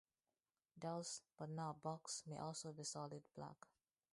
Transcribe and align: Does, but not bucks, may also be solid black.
Does, 0.79 1.21
but 1.37 1.51
not 1.51 1.83
bucks, 1.83 2.23
may 2.25 2.39
also 2.39 2.73
be 2.73 2.83
solid 2.83 3.21
black. 3.35 3.67